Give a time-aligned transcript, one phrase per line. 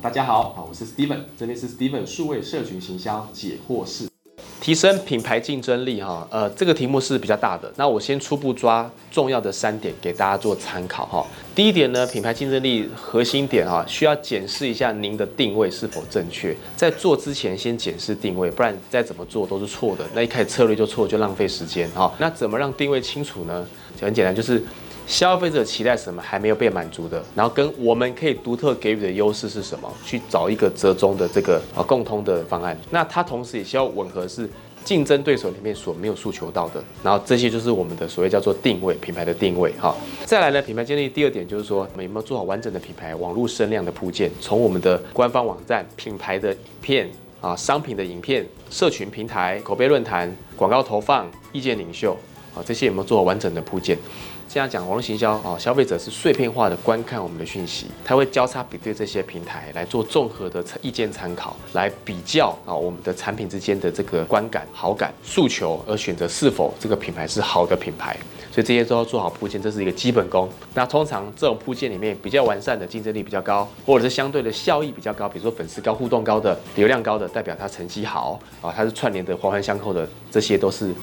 [0.00, 4.06] 大家好，好，我是 Steven，这里是 Steven 数位社群行销解惑室。
[4.60, 7.72] 提升品牌竞争力，哈，呃，这个题目是比较大的。
[7.74, 11.26] 那我先初步抓重要的三点给大家做参考，哈。
[11.52, 16.56] 第一点呢，品牌竞争力核心点，哈，需要检视一下您的定位是否正确。
[16.76, 20.04] 在做之前，先检视定位，不然再怎么做都是错的。
[20.14, 22.14] 那一开始策略就错，就浪费时间，哈。
[22.18, 23.66] 那怎么让定位清楚呢？
[24.00, 24.62] 很简单，就是。
[25.08, 32.78] 消费者期待什么还没有被满足的，然后跟我们可以独特给予的优势是什么，去找一个折中的这个啊共通的方案。
[32.90, 34.48] 那它同时也需要吻合是
[34.84, 39.96] 竞争对手里面所没有诉求到的，然后这些就是我们的所谓叫做定位品牌的定位哈。
[40.26, 44.30] 再来呢，品牌建立第二点就是说，我们有没有做好完整的品牌网络声量的铺建？
[44.42, 52.14] 从我们的官方网站、品牌的影片啊、商品的影片、社群平台、口碑论坛、广告投放、意见领袖
[52.64, 53.96] 这些有没有做好完整的铺建？
[54.50, 68.16] 这样讲，网络行销啊，消费者是碎片化的观看我们的讯息，他会交叉比对这些平台来做综合的意见参考，来比较啊我们的产品之间的这个观感、好感、诉求，而选择是否这个品牌是好的品牌。
[68.50, 70.48] 所以这些都要做好铺垫，这是一个基本功。
[70.72, 80.94] 那通常这种铺垫里面比较完善的，竞争力比较高，或者是相对的效益比较高，比如说粉丝高、互动高的、流量高的，代表它成绩好啊，它是串联的环环相扣的，这些都是。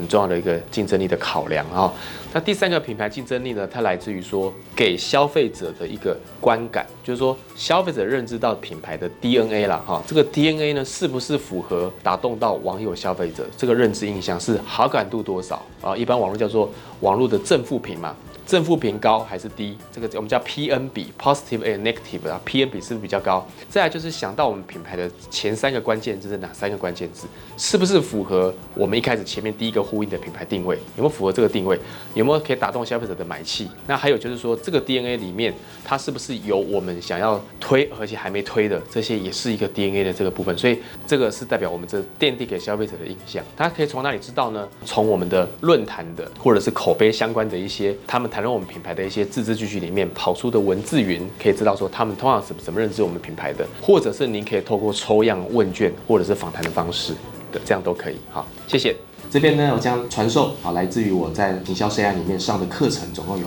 [0.00, 1.92] 很重要的一个竞争力的考量啊，
[2.32, 15.94] 那第三个品牌竞争力呢，它来自于说给消费者的一个观感，就是说消费者认知到品牌的 DNA 了哈，这个 DNA 呢是不是符合打动到网友消费者这个认知印象是好感度多少啊？
[15.94, 18.16] 一般网络叫做网络的正负评嘛。
[18.46, 19.76] 正负评高还是低？
[19.92, 23.46] 这个我们叫 PN 比，positive and negative 啊，PN 比是不是比较高？
[23.68, 27.28] 再来就是想到我们品牌的前三个关键字是哪三个关键字？
[27.56, 30.76] 是不是符合我们一开始前面第一个呼应的品牌定位？
[30.96, 31.78] 有没有符合这个定位？
[32.14, 33.68] 有没有可以打动消费者的买气？
[33.86, 35.54] 那还有就是说，这个 DNA 里面
[35.84, 40.58] 它是不是有我们想要推而且还没推的这些，也是一个 DNA 的这个部分。
[40.58, 43.44] 所以这个是代表我们这奠定给消费者的印象。
[43.56, 44.68] 大家可以从哪里知道呢？
[44.84, 48.39] 从我们的论坛的或者是口碑相关的一些他们谈。
[48.42, 57.12] 从我们品牌的一些字字句句里面跑出的文字云，可以知道说他们通常怎怎么认知我们品牌的，或者是您可以透过抽样问卷或者是访谈的方式
[57.52, 58.16] 的，这样都可以。
[58.30, 58.94] 好，谢谢。
[59.30, 63.46] 这边呢，我将传授啊，来自于我在营销生涯里面上的课程，总共有